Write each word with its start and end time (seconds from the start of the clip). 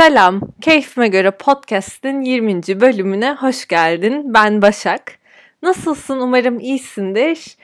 Selam, 0.00 0.40
Keyfime 0.60 1.08
Göre 1.08 1.30
Podcast'in 1.30 2.20
20. 2.20 2.62
bölümüne 2.80 3.32
hoş 3.34 3.68
geldin. 3.68 4.34
Ben 4.34 4.62
Başak. 4.62 5.18
Nasılsın? 5.62 6.20
Umarım 6.20 6.60
iyisindir. 6.60 7.56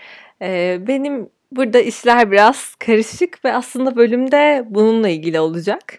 Ee, 0.42 0.78
benim 0.80 1.30
burada 1.52 1.80
işler 1.80 2.30
biraz 2.30 2.74
karışık 2.74 3.44
ve 3.44 3.52
aslında 3.52 3.96
bölümde 3.96 4.64
bununla 4.70 5.08
ilgili 5.08 5.40
olacak. 5.40 5.98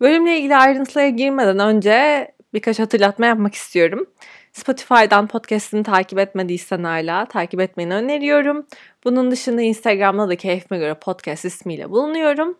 Bölümle 0.00 0.38
ilgili 0.38 0.56
ayrıntılara 0.56 1.08
girmeden 1.08 1.58
önce 1.58 2.28
birkaç 2.54 2.78
hatırlatma 2.78 3.26
yapmak 3.26 3.54
istiyorum. 3.54 4.06
Spotify'dan 4.52 5.26
podcast'ini 5.26 5.82
takip 5.82 6.18
etmediysen 6.18 6.84
hala 6.84 7.24
takip 7.24 7.60
etmeni 7.60 7.94
öneriyorum. 7.94 8.66
Bunun 9.04 9.30
dışında 9.30 9.62
Instagram'da 9.62 10.28
da 10.28 10.36
keyfime 10.36 10.78
göre 10.78 10.94
podcast 10.94 11.44
ismiyle 11.44 11.90
bulunuyorum. 11.90 12.56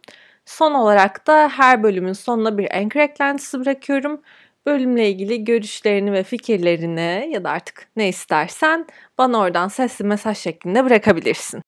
Son 0.49 0.75
olarak 0.75 1.27
da 1.27 1.49
her 1.49 1.83
bölümün 1.83 2.13
sonuna 2.13 2.59
bir 2.59 2.77
anchor 2.77 3.01
eklentisi 3.01 3.61
bırakıyorum. 3.61 4.21
Bölümle 4.67 5.11
ilgili 5.11 5.45
görüşlerini 5.45 6.13
ve 6.13 6.23
fikirlerini 6.23 7.29
ya 7.33 7.45
da 7.45 7.51
artık 7.51 7.89
ne 7.97 8.09
istersen 8.09 8.87
bana 9.19 9.39
oradan 9.39 9.69
sesli 9.69 10.05
mesaj 10.05 10.39
şeklinde 10.39 10.85
bırakabilirsin. 10.85 11.63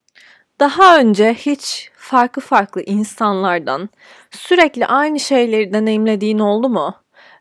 Daha 0.61 0.99
önce 0.99 1.35
hiç 1.35 1.91
farklı 1.97 2.43
farklı 2.43 2.83
insanlardan 2.83 3.89
sürekli 4.31 4.87
aynı 4.87 5.21
şeyleri 5.21 5.73
deneyimlediğin 5.73 6.39
oldu 6.39 6.69
mu? 6.69 6.95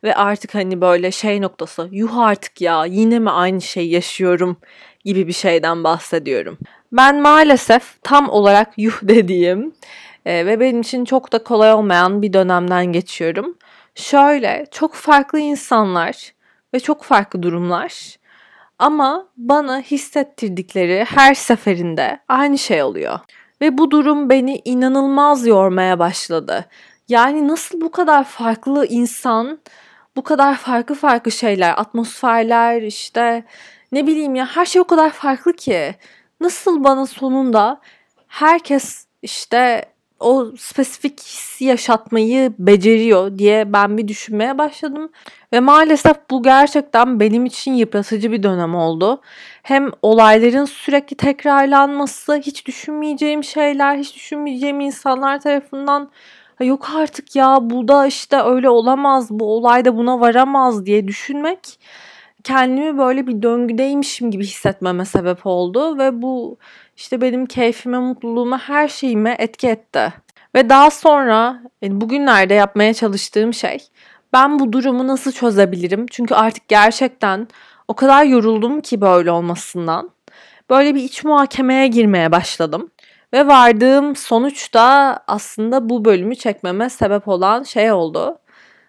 Ve 0.04 0.16
artık 0.16 0.56
hani 0.56 0.82
böyle 0.82 1.12
şey 1.12 1.42
noktası, 1.42 1.90
yuh 1.92 2.18
artık 2.18 2.62
ya 2.62 2.86
yine 2.86 3.20
mi 3.20 3.30
aynı 3.30 3.62
şey 3.62 3.90
yaşıyorum 3.90 4.58
gibi 5.06 5.28
bir 5.28 5.34
şeyden 5.34 5.84
bahsediyorum. 5.84 6.58
Ben 6.92 7.22
maalesef 7.22 8.04
tam 8.04 8.30
olarak 8.30 8.74
yuh 8.78 9.00
dediğim 9.02 9.74
e, 10.26 10.46
ve 10.46 10.60
benim 10.60 10.82
için 10.82 11.06
çok 11.06 11.32
da 11.32 11.44
kolay 11.44 11.74
olmayan 11.74 12.22
bir 12.22 12.34
dönemden 12.34 12.86
geçiyorum. 12.86 13.58
Şöyle 13.96 14.66
çok 14.72 14.94
farklı 14.94 15.40
insanlar 15.40 16.34
ve 16.74 16.80
çok 16.80 17.04
farklı 17.04 17.44
durumlar 17.44 18.20
ama 18.80 19.28
bana 19.38 19.80
hissettirdikleri 19.82 21.06
her 21.10 21.34
seferinde 21.34 22.20
aynı 22.28 22.58
şey 22.58 22.84
oluyor. 22.84 23.20
Ve 23.62 23.78
bu 23.78 23.92
durum 23.92 24.30
beni 24.30 24.62
inanılmaz 24.66 25.48
yormaya 25.48 26.00
başladı. 26.00 26.66
Yani 27.10 27.48
nasıl 27.48 27.82
bu 27.82 27.92
kadar 27.92 28.24
farklı 28.24 28.86
insan, 28.86 29.60
bu 30.16 30.24
kadar 30.24 30.56
farklı 30.56 30.96
farklı 30.96 31.32
şeyler, 31.32 31.74
atmosferler 31.78 32.82
işte 32.82 33.44
ne 33.92 34.08
bileyim 34.08 34.36
ya 34.36 34.46
her 34.46 34.66
şey 34.66 34.82
o 34.82 34.86
kadar 34.86 35.10
farklı 35.10 35.54
ki. 35.54 35.96
Nasıl 36.42 36.84
bana 36.84 37.06
sonunda 37.06 37.82
herkes 38.28 39.06
işte 39.22 39.86
o 40.20 40.52
spesifik 40.58 41.20
hissi 41.22 41.66
yaşatmayı 41.66 42.54
beceriyor 42.60 43.38
diye 43.38 43.74
ben 43.74 43.98
bir 43.98 44.08
düşünmeye 44.08 44.58
başladım. 44.58 45.10
Ve 45.54 45.60
maalesef 45.60 46.18
bu 46.32 46.44
gerçekten 46.44 47.20
benim 47.20 47.46
için 47.46 47.74
yıpratıcı 47.74 48.32
bir 48.32 48.44
dönem 48.44 48.76
oldu. 48.76 49.22
Hem 49.64 49.92
olayların 50.02 50.66
sürekli 50.66 51.16
tekrarlanması, 51.18 52.36
hiç 52.36 52.66
düşünmeyeceğim 52.66 53.44
şeyler, 53.44 53.98
hiç 53.98 54.16
düşünmeyeceğim 54.16 54.80
insanlar 54.80 55.42
tarafından 55.42 56.10
yok 56.60 56.90
artık 56.96 57.36
ya 57.36 57.58
bu 57.62 57.88
da 57.88 58.08
işte 58.08 58.42
öyle 58.42 58.70
olamaz, 58.70 59.30
bu 59.30 59.56
olay 59.56 59.86
da 59.86 59.98
buna 59.98 60.20
varamaz 60.20 60.86
diye 60.86 61.08
düşünmek 61.08 61.80
kendimi 62.44 62.98
böyle 62.98 63.28
bir 63.28 63.42
döngüdeymişim 63.42 64.32
gibi 64.32 64.44
hissetmeme 64.44 65.06
sebep 65.06 65.46
oldu 65.46 65.98
ve 65.98 66.22
bu 66.22 66.58
işte 66.98 67.22
benim 67.22 67.46
keyfime, 67.46 68.00
mutluluğuma, 68.00 68.60
her 68.60 68.88
şeyime 68.88 69.36
etki 69.40 69.68
etti. 69.68 70.14
Ve 70.56 70.70
daha 70.70 70.92
sonra 70.92 71.62
bugünlerde 71.84 72.54
yapmaya 72.54 72.94
çalıştığım 72.94 73.54
şey 73.54 73.80
ben 74.34 74.60
bu 74.60 74.74
durumu 74.74 75.08
nasıl 75.08 75.32
çözebilirim? 75.32 76.06
Çünkü 76.12 76.36
artık 76.36 76.68
gerçekten 76.68 77.48
o 77.88 77.94
kadar 77.94 78.24
yoruldum 78.24 78.82
ki 78.82 79.02
böyle 79.02 79.32
olmasından. 79.32 80.10
Böyle 80.70 80.96
bir 80.96 81.04
iç 81.04 81.24
muhakemeye 81.24 81.88
girmeye 81.88 82.32
başladım. 82.32 82.92
Ve 83.34 83.48
vardığım 83.48 84.16
sonuç 84.16 84.74
da 84.74 85.20
aslında 85.28 85.90
bu 85.90 86.06
bölümü 86.06 86.36
çekmeme 86.36 86.90
sebep 86.90 87.28
olan 87.28 87.64
şey 87.64 87.92
oldu. 87.92 88.40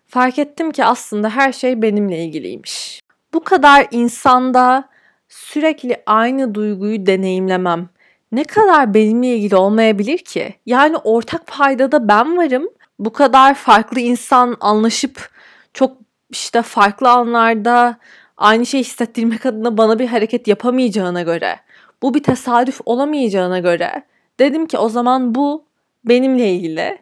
Fark 0.06 0.38
ettim 0.38 0.70
ki 0.70 0.84
aslında 0.84 1.30
her 1.30 1.52
şey 1.52 1.82
benimle 1.82 2.24
ilgiliymiş. 2.24 3.00
Bu 3.34 3.40
kadar 3.44 3.86
insanda 3.90 4.88
sürekli 5.28 6.02
aynı 6.06 6.54
duyguyu 6.54 7.06
deneyimlemem 7.06 7.88
ne 8.32 8.44
kadar 8.44 8.94
benimle 8.94 9.36
ilgili 9.36 9.56
olmayabilir 9.56 10.18
ki? 10.18 10.54
Yani 10.66 10.96
ortak 10.96 11.46
paydada 11.46 12.08
ben 12.08 12.36
varım. 12.36 12.68
Bu 12.98 13.12
kadar 13.12 13.54
farklı 13.54 14.00
insan 14.00 14.56
anlaşıp 14.60 15.30
çok 15.74 15.96
işte 16.30 16.62
farklı 16.62 17.10
anlarda 17.10 17.98
aynı 18.36 18.66
şey 18.66 18.80
hissettirmek 18.80 19.46
adına 19.46 19.76
bana 19.76 19.98
bir 19.98 20.06
hareket 20.06 20.48
yapamayacağına 20.48 21.22
göre, 21.22 21.60
bu 22.02 22.14
bir 22.14 22.22
tesadüf 22.22 22.80
olamayacağına 22.86 23.58
göre 23.58 24.02
dedim 24.38 24.66
ki 24.66 24.78
o 24.78 24.88
zaman 24.88 25.34
bu 25.34 25.64
benimle 26.04 26.52
ilgili 26.52 26.98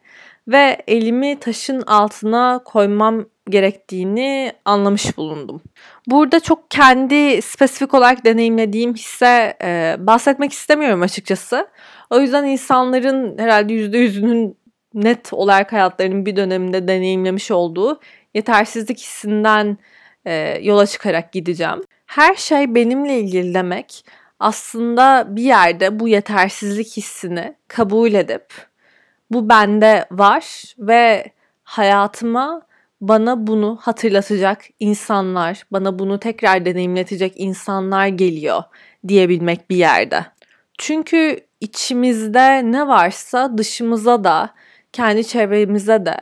ve 0.49 0.83
elimi 0.89 1.41
taşın 1.41 1.83
altına 1.83 2.61
koymam 2.65 3.25
gerektiğini 3.51 4.53
anlamış 4.65 5.17
bulundum. 5.17 5.63
Burada 6.07 6.41
çok 6.41 6.71
kendi 6.71 7.43
spesifik 7.43 7.95
olarak 7.95 8.25
deneyimlediğim 8.25 8.95
hisse 8.95 9.57
e, 9.63 9.97
bahsetmek 9.99 10.53
istemiyorum 10.53 11.03
açıkçası. 11.03 11.69
O 12.11 12.21
yüzden 12.21 12.45
insanların 12.45 13.39
herhalde 13.39 13.73
%100'ünün 13.73 14.59
net 14.95 15.33
olarak 15.33 15.73
hayatlarının 15.73 16.27
bir 16.27 16.37
döneminde 16.37 16.89
deneyimlemiş 16.89 17.51
olduğu 17.51 18.01
yetersizlik 18.35 18.99
hissinden 18.99 19.79
e, 20.25 20.59
yola 20.63 20.87
çıkarak 20.87 21.33
gideceğim. 21.33 21.83
Her 22.07 22.35
şey 22.35 22.75
benimle 22.75 23.21
ilgili 23.21 23.55
demek 23.55 24.05
aslında 24.41 25.27
bir 25.29 25.43
yerde 25.43 26.01
bu 26.01 26.09
yetersizlik 26.09 26.97
hissini 26.97 27.55
kabul 27.69 28.15
edip 28.15 28.68
bu 29.31 29.49
bende 29.49 30.05
var 30.11 30.75
ve 30.79 31.33
hayatıma 31.65 32.63
bana 33.01 33.47
bunu 33.47 33.79
hatırlatacak 33.81 34.65
insanlar, 34.81 35.63
bana 35.73 35.99
bunu 35.99 36.19
tekrar 36.21 36.65
deneyimletecek 36.65 37.33
insanlar 37.37 38.07
geliyor 38.07 38.63
diyebilmek 39.09 39.71
bir 39.71 39.77
yerde. 39.77 40.27
Çünkü 40.79 41.41
içimizde 41.61 42.73
ne 42.73 42.89
varsa 42.89 43.59
dışımıza 43.59 44.25
da, 44.25 44.51
kendi 44.93 45.27
çevremize 45.27 46.07
de 46.07 46.17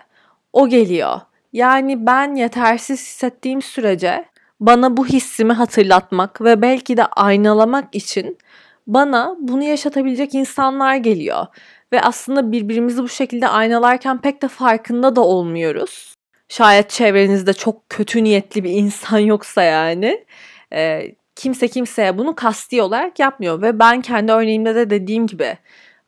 o 0.53 0.69
geliyor. 0.69 1.21
Yani 1.53 2.07
ben 2.07 2.35
yetersiz 2.35 3.01
hissettiğim 3.01 3.63
sürece 3.63 4.25
bana 4.61 4.97
bu 4.97 5.07
hissimi 5.07 5.53
hatırlatmak 5.53 6.41
ve 6.41 6.63
belki 6.63 6.97
de 6.97 7.07
aynalamak 7.07 7.95
için 7.95 8.39
bana 8.87 9.37
bunu 9.39 9.63
yaşatabilecek 9.63 10.35
insanlar 10.35 10.97
geliyor. 10.97 11.47
Ve 11.93 12.01
aslında 12.01 12.53
birbirimizi 12.53 13.03
bu 13.03 13.09
şekilde 13.09 13.49
aynalarken 13.49 14.21
pek 14.21 14.43
de 14.43 14.49
farkında 14.49 15.17
da 15.17 15.21
olmuyoruz. 15.21 16.15
Şayet 16.49 16.91
çevrenizde 16.91 17.53
çok 17.53 17.91
kötü 17.91 18.25
niyetli 18.25 18.65
bir 18.65 18.71
insan 18.71 19.19
yoksa 19.33 19.63
yani. 19.63 20.25
E, 20.73 21.13
kimse 21.37 21.69
kimseye 21.69 22.19
bunu 22.19 22.35
kasti 22.35 22.83
olarak 22.83 23.19
yapmıyor. 23.19 23.63
Ve 23.63 23.79
ben 23.79 24.01
kendi 24.03 24.33
örneğimde 24.33 24.75
de 24.75 24.91
dediğim 24.91 25.27
gibi 25.27 25.59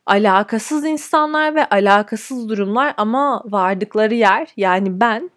alakasız 0.05 0.85
insanlar 0.85 1.55
ve 1.55 1.65
alakasız 1.65 2.49
durumlar 2.49 2.93
ama 2.97 3.43
vardıkları 3.45 4.13
yer 4.15 4.47
yani 4.57 4.99
ben 5.01 5.29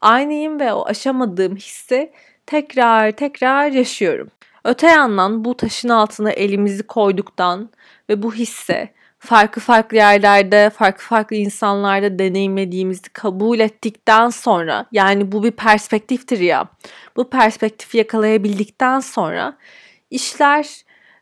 aynıyım 0.00 0.60
ve 0.60 0.72
o 0.72 0.86
aşamadığım 0.86 1.56
hissi 1.56 2.12
tekrar 2.46 3.12
tekrar 3.12 3.70
yaşıyorum. 3.70 4.28
Öte 4.64 4.86
yandan 4.86 5.44
bu 5.44 5.56
taşın 5.56 5.88
altına 5.88 6.30
elimizi 6.30 6.82
koyduktan 6.82 7.70
ve 8.08 8.22
bu 8.22 8.34
hisse 8.34 8.88
farklı 9.20 9.62
farklı 9.62 9.96
yerlerde, 9.96 10.70
farklı 10.70 11.04
farklı 11.04 11.36
insanlarda 11.36 12.18
deneyimlediğimizi 12.18 13.08
kabul 13.12 13.60
ettikten 13.60 14.30
sonra 14.30 14.86
yani 14.92 15.32
bu 15.32 15.42
bir 15.42 15.50
perspektiftir 15.50 16.38
ya. 16.38 16.68
Bu 17.16 17.30
perspektifi 17.30 17.98
yakalayabildikten 17.98 19.00
sonra 19.00 19.56
işler 20.10 20.66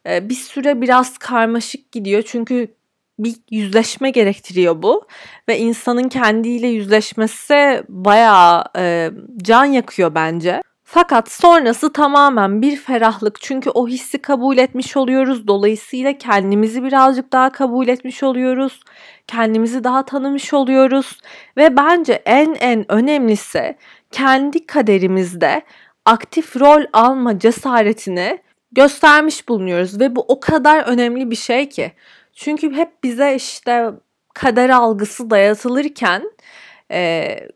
e, 0.08 0.28
bir 0.28 0.34
süre 0.34 0.80
biraz 0.80 1.18
karmaşık 1.18 1.92
gidiyor. 1.92 2.22
Çünkü 2.26 2.74
bir 3.18 3.34
yüzleşme 3.50 4.10
gerektiriyor 4.10 4.82
bu 4.82 5.06
ve 5.48 5.58
insanın 5.58 6.08
kendiyle 6.08 6.66
yüzleşmesi 6.66 7.82
bayağı 7.88 8.64
e, 8.76 9.10
can 9.42 9.64
yakıyor 9.64 10.14
bence. 10.14 10.62
Fakat 10.90 11.32
sonrası 11.32 11.92
tamamen 11.92 12.62
bir 12.62 12.76
ferahlık. 12.76 13.40
Çünkü 13.40 13.70
o 13.70 13.88
hissi 13.88 14.18
kabul 14.18 14.58
etmiş 14.58 14.96
oluyoruz. 14.96 15.46
Dolayısıyla 15.48 16.18
kendimizi 16.18 16.82
birazcık 16.84 17.32
daha 17.32 17.52
kabul 17.52 17.88
etmiş 17.88 18.22
oluyoruz. 18.22 18.80
Kendimizi 19.26 19.84
daha 19.84 20.04
tanımış 20.04 20.54
oluyoruz 20.54 21.20
ve 21.56 21.76
bence 21.76 22.12
en 22.12 22.54
en 22.54 22.92
önemlisi 22.92 23.76
kendi 24.10 24.66
kaderimizde 24.66 25.62
aktif 26.04 26.56
rol 26.56 26.84
alma 26.92 27.38
cesaretini 27.38 28.38
göstermiş 28.72 29.48
bulunuyoruz 29.48 30.00
ve 30.00 30.16
bu 30.16 30.24
o 30.28 30.40
kadar 30.40 30.82
önemli 30.82 31.30
bir 31.30 31.36
şey 31.36 31.68
ki. 31.68 31.92
Çünkü 32.34 32.72
hep 32.72 33.04
bize 33.04 33.34
işte 33.34 33.90
kader 34.34 34.68
algısı 34.70 35.30
dayatılırken 35.30 36.22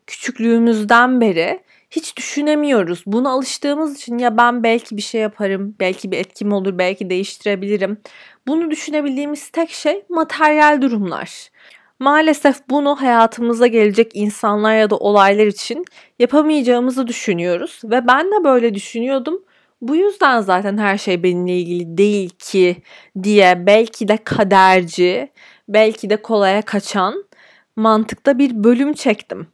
küçüklüğümüzden 0.07 1.21
beri 1.21 1.61
hiç 1.93 2.17
düşünemiyoruz. 2.17 3.03
Buna 3.07 3.31
alıştığımız 3.31 3.97
için 3.97 4.19
ya 4.19 4.37
ben 4.37 4.63
belki 4.63 4.97
bir 4.97 5.03
şey 5.03 5.21
yaparım, 5.21 5.77
belki 5.81 6.11
bir 6.11 6.19
etkim 6.19 6.53
olur, 6.53 6.79
belki 6.79 7.11
değiştirebilirim. 7.11 7.99
Bunu 8.47 8.71
düşünebildiğimiz 8.71 9.49
tek 9.49 9.71
şey 9.71 10.05
materyal 10.09 10.83
durumlar. 10.83 11.51
Maalesef 11.99 12.69
bunu 12.71 13.01
hayatımıza 13.01 13.67
gelecek 13.67 14.11
insanlar 14.15 14.77
ya 14.77 14.91
da 14.91 14.97
olaylar 14.97 15.47
için 15.47 15.85
yapamayacağımızı 16.19 17.07
düşünüyoruz 17.07 17.81
ve 17.85 18.09
ben 18.09 18.27
de 18.27 18.45
böyle 18.45 18.75
düşünüyordum. 18.75 19.43
Bu 19.81 19.97
yüzden 19.97 20.41
zaten 20.41 20.79
her 20.79 20.99
şey 20.99 21.23
benimle 21.23 21.59
ilgili 21.59 21.99
değil 21.99 22.31
ki 22.31 22.77
diye 23.23 23.67
belki 23.67 24.09
de 24.09 24.17
kaderci, 24.17 25.31
belki 25.69 26.11
de 26.11 26.17
kolaya 26.17 26.63
kaçan 26.63 27.25
mantıkta 27.77 28.39
bir 28.39 28.65
bölüm 28.65 28.93
çektim. 28.93 29.47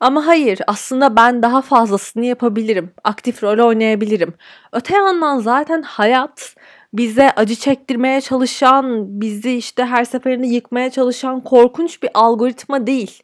Ama 0.00 0.26
hayır 0.26 0.58
aslında 0.66 1.16
ben 1.16 1.42
daha 1.42 1.62
fazlasını 1.62 2.24
yapabilirim. 2.24 2.90
Aktif 3.04 3.42
rol 3.42 3.66
oynayabilirim. 3.68 4.34
Öte 4.72 4.96
yandan 4.96 5.38
zaten 5.38 5.82
hayat 5.82 6.54
bize 6.92 7.30
acı 7.30 7.54
çektirmeye 7.54 8.20
çalışan, 8.20 9.20
bizi 9.20 9.56
işte 9.56 9.84
her 9.84 10.04
seferinde 10.04 10.46
yıkmaya 10.46 10.90
çalışan 10.90 11.40
korkunç 11.40 12.02
bir 12.02 12.10
algoritma 12.14 12.86
değil. 12.86 13.22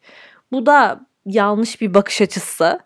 Bu 0.53 0.67
da 0.67 1.01
yanlış 1.27 1.81
bir 1.81 1.95
bakış 1.95 2.23
açısı. 2.23 2.81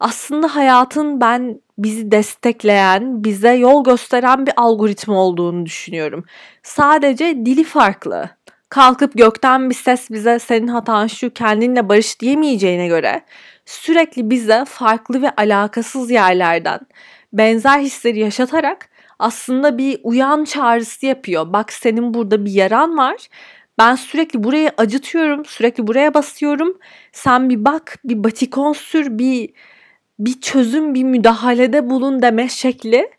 Aslında 0.00 0.56
hayatın 0.56 1.20
ben 1.20 1.60
bizi 1.78 2.10
destekleyen, 2.10 3.24
bize 3.24 3.52
yol 3.52 3.84
gösteren 3.84 4.46
bir 4.46 4.52
algoritma 4.56 5.22
olduğunu 5.22 5.66
düşünüyorum. 5.66 6.24
Sadece 6.62 7.36
dili 7.46 7.64
farklı. 7.64 8.30
Kalkıp 8.68 9.12
gökten 9.14 9.70
bir 9.70 9.74
ses 9.74 10.10
bize 10.10 10.38
senin 10.38 10.68
hatan 10.68 11.06
şu 11.06 11.30
kendinle 11.30 11.88
barış 11.88 12.20
diyemeyeceğine 12.20 12.86
göre 12.86 13.22
sürekli 13.66 14.30
bize 14.30 14.64
farklı 14.68 15.22
ve 15.22 15.30
alakasız 15.30 16.10
yerlerden 16.10 16.80
benzer 17.32 17.78
hisleri 17.80 18.18
yaşatarak 18.18 18.88
aslında 19.18 19.78
bir 19.78 20.00
uyan 20.02 20.44
çağrısı 20.44 21.06
yapıyor. 21.06 21.52
Bak 21.52 21.72
senin 21.72 22.14
burada 22.14 22.44
bir 22.44 22.50
yaran 22.50 22.98
var. 22.98 23.28
Ben 23.78 23.94
sürekli 23.94 24.44
burayı 24.44 24.70
acıtıyorum, 24.76 25.44
sürekli 25.44 25.86
buraya 25.86 26.14
basıyorum. 26.14 26.78
Sen 27.12 27.50
bir 27.50 27.64
bak, 27.64 27.98
bir 28.04 28.24
batikon 28.24 28.72
sür, 28.72 29.18
bir 29.18 29.50
bir 30.18 30.40
çözüm, 30.40 30.94
bir 30.94 31.04
müdahalede 31.04 31.90
bulun 31.90 32.22
deme 32.22 32.48
şekli 32.48 33.10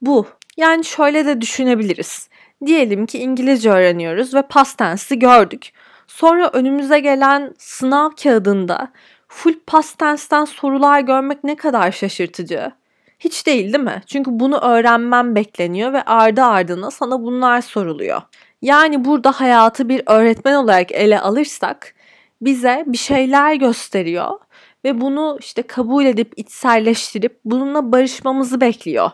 bu. 0.00 0.26
Yani 0.56 0.84
şöyle 0.84 1.26
de 1.26 1.40
düşünebiliriz. 1.40 2.28
Diyelim 2.66 3.06
ki 3.06 3.18
İngilizce 3.18 3.70
öğreniyoruz 3.70 4.34
ve 4.34 4.42
past 4.42 4.78
tense'i 4.78 5.18
gördük. 5.18 5.72
Sonra 6.06 6.50
önümüze 6.52 7.00
gelen 7.00 7.54
sınav 7.58 8.10
kağıdında 8.22 8.88
full 9.28 9.54
past 9.66 9.98
tense'ten 9.98 10.44
sorular 10.44 11.00
görmek 11.00 11.44
ne 11.44 11.56
kadar 11.56 11.92
şaşırtıcı. 11.92 12.72
Hiç 13.18 13.46
değil 13.46 13.72
değil 13.72 13.84
mi? 13.84 14.02
Çünkü 14.06 14.30
bunu 14.34 14.58
öğrenmem 14.58 15.34
bekleniyor 15.34 15.92
ve 15.92 16.02
ardı 16.02 16.42
ardına 16.42 16.90
sana 16.90 17.22
bunlar 17.22 17.60
soruluyor. 17.60 18.22
Yani 18.62 19.04
burada 19.04 19.32
hayatı 19.32 19.88
bir 19.88 20.02
öğretmen 20.06 20.54
olarak 20.54 20.92
ele 20.92 21.20
alırsak 21.20 21.94
bize 22.40 22.84
bir 22.86 22.98
şeyler 22.98 23.54
gösteriyor 23.54 24.38
ve 24.84 25.00
bunu 25.00 25.38
işte 25.40 25.62
kabul 25.62 26.04
edip 26.04 26.32
içselleştirip 26.36 27.40
bununla 27.44 27.92
barışmamızı 27.92 28.60
bekliyor. 28.60 29.10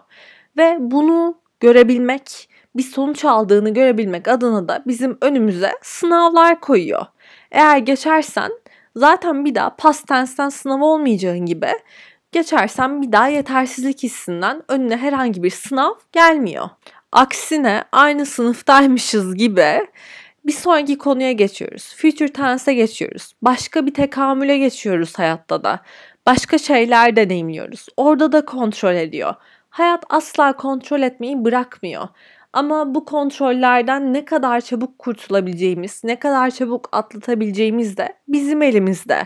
Ve 0.57 0.77
bunu 0.81 1.39
görebilmek, 1.61 2.49
bir 2.77 2.83
sonuç 2.83 3.25
aldığını 3.25 3.75
görebilmek 3.75 4.29
adına 4.29 4.69
da 4.69 4.83
bizim 4.87 5.19
önümüze 5.21 5.73
sınavlar 5.83 6.61
koyuyor. 6.61 7.07
Eğer 7.51 7.79
geçersen 7.79 8.53
zaten 8.97 9.45
bir 9.45 9.55
daha 9.55 9.77
past 9.77 10.09
tense'ten 10.09 10.49
sınav 10.49 10.81
olmayacağın 10.81 11.47
gibi 11.47 11.69
geçersen 12.33 13.03
bir 13.03 13.13
daha 13.13 13.29
yetersizlik 13.29 14.03
hissinden 14.03 14.63
önüne 14.69 14.97
herhangi 14.97 15.43
bir 15.43 15.51
sınav 15.51 15.93
gelmiyor. 16.13 16.69
Aksine 17.13 17.85
aynı 17.93 18.27
sınıftaymışız 18.27 19.35
gibi 19.35 19.87
bir 20.47 20.53
sonraki 20.53 20.99
konuya 20.99 21.33
geçiyoruz. 21.33 21.95
Future 21.97 22.33
tense'e 22.33 22.75
geçiyoruz. 22.75 23.33
Başka 23.43 23.87
bir 23.87 23.95
tekamüle 23.95 24.59
geçiyoruz 24.59 25.19
hayatta 25.19 25.65
da. 25.65 25.81
Başka 26.27 26.59
şeyler 26.59 27.17
deneyimliyoruz. 27.17 27.87
Orada 27.97 28.33
da 28.33 28.45
kontrol 28.45 28.95
ediyor. 28.95 29.35
Hayat 29.71 30.05
asla 30.11 30.57
kontrol 30.57 31.03
etmeyi 31.03 31.45
bırakmıyor. 31.45 32.09
Ama 32.55 32.95
bu 32.95 33.05
kontrollerden 33.05 34.15
ne 34.15 34.25
kadar 34.25 34.61
çabuk 34.61 34.99
kurtulabileceğimiz, 34.99 36.05
ne 36.05 36.19
kadar 36.19 36.51
çabuk 36.51 36.89
atlatabileceğimiz 36.93 37.97
de 37.97 38.09
bizim 38.29 38.63
elimizde. 38.63 39.23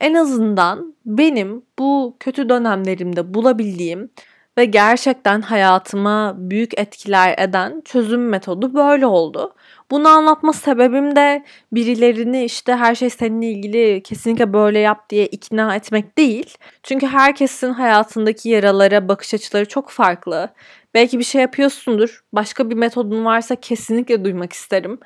En 0.00 0.14
azından 0.14 0.94
benim 1.06 1.62
bu 1.78 2.16
kötü 2.20 2.48
dönemlerimde 2.48 3.34
bulabildiğim 3.34 4.10
ve 4.58 4.64
gerçekten 4.64 5.40
hayatıma 5.40 6.34
büyük 6.38 6.78
etkiler 6.78 7.34
eden 7.38 7.82
çözüm 7.84 8.28
metodu 8.28 8.74
böyle 8.74 9.06
oldu. 9.06 9.54
Bunu 9.90 10.08
anlatma 10.08 10.52
sebebim 10.52 11.16
de 11.16 11.44
birilerini 11.72 12.44
işte 12.44 12.74
her 12.76 12.94
şey 12.94 13.10
seninle 13.10 13.46
ilgili 13.50 14.02
kesinlikle 14.02 14.52
böyle 14.52 14.78
yap 14.78 15.10
diye 15.10 15.26
ikna 15.26 15.76
etmek 15.76 16.18
değil. 16.18 16.58
Çünkü 16.82 17.06
herkesin 17.06 17.70
hayatındaki 17.72 18.48
yaralara 18.48 19.08
bakış 19.08 19.34
açıları 19.34 19.68
çok 19.68 19.90
farklı. 19.90 20.48
Belki 20.94 21.18
bir 21.18 21.24
şey 21.24 21.40
yapıyorsundur. 21.40 22.24
Başka 22.32 22.70
bir 22.70 22.74
metodun 22.74 23.24
varsa 23.24 23.56
kesinlikle 23.56 24.24
duymak 24.24 24.52
isterim. 24.52 24.98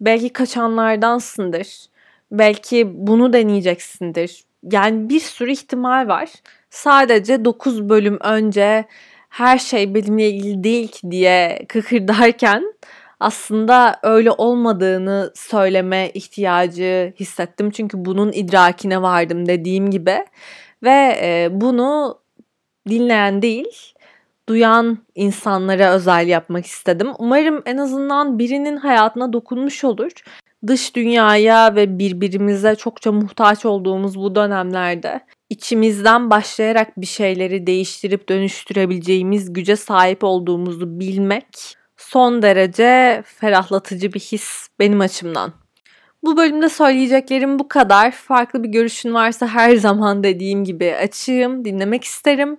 Belki 0.00 0.28
kaçanlardansındır. 0.28 1.86
Belki 2.30 2.90
bunu 2.94 3.32
deneyeceksindir. 3.32 4.44
Yani 4.72 5.08
bir 5.08 5.20
sürü 5.20 5.52
ihtimal 5.52 6.08
var. 6.08 6.30
Sadece 6.70 7.44
9 7.44 7.88
bölüm 7.88 8.18
önce 8.20 8.84
her 9.28 9.58
şey 9.58 9.94
benimle 9.94 10.30
ilgili 10.30 10.64
değil 10.64 10.88
ki 10.88 11.10
diye 11.10 11.64
kıkırdarken 11.68 12.74
aslında 13.20 14.00
öyle 14.02 14.30
olmadığını 14.30 15.32
söyleme 15.34 16.10
ihtiyacı 16.14 17.14
hissettim. 17.20 17.70
Çünkü 17.70 18.04
bunun 18.04 18.32
idrakine 18.32 19.02
vardım 19.02 19.46
dediğim 19.46 19.90
gibi. 19.90 20.24
Ve 20.82 21.18
e, 21.22 21.48
bunu 21.50 22.20
dinleyen 22.88 23.42
değil, 23.42 23.91
duyan 24.48 24.98
insanlara 25.14 25.92
özel 25.92 26.28
yapmak 26.28 26.66
istedim. 26.66 27.08
Umarım 27.18 27.62
en 27.66 27.76
azından 27.76 28.38
birinin 28.38 28.76
hayatına 28.76 29.32
dokunmuş 29.32 29.84
olur. 29.84 30.12
Dış 30.66 30.96
dünyaya 30.96 31.74
ve 31.74 31.98
birbirimize 31.98 32.74
çokça 32.74 33.12
muhtaç 33.12 33.64
olduğumuz 33.64 34.18
bu 34.18 34.34
dönemlerde 34.34 35.20
içimizden 35.50 36.30
başlayarak 36.30 37.00
bir 37.00 37.06
şeyleri 37.06 37.66
değiştirip 37.66 38.28
dönüştürebileceğimiz 38.28 39.52
güce 39.52 39.76
sahip 39.76 40.24
olduğumuzu 40.24 41.00
bilmek 41.00 41.76
son 41.96 42.42
derece 42.42 43.22
ferahlatıcı 43.26 44.12
bir 44.12 44.20
his 44.20 44.68
benim 44.78 45.00
açımdan. 45.00 45.52
Bu 46.24 46.36
bölümde 46.36 46.68
söyleyeceklerim 46.68 47.58
bu 47.58 47.68
kadar. 47.68 48.10
Farklı 48.10 48.62
bir 48.62 48.68
görüşün 48.68 49.14
varsa 49.14 49.46
her 49.46 49.76
zaman 49.76 50.24
dediğim 50.24 50.64
gibi 50.64 50.94
açığım, 50.94 51.64
dinlemek 51.64 52.04
isterim. 52.04 52.56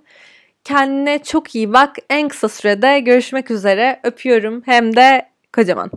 Kendine 0.63 1.23
çok 1.23 1.55
iyi 1.55 1.73
bak. 1.73 1.95
En 2.09 2.27
kısa 2.27 2.49
sürede 2.49 2.99
görüşmek 2.99 3.51
üzere. 3.51 3.99
Öpüyorum 4.03 4.61
hem 4.65 4.95
de 4.95 5.29
kocaman. 5.53 5.91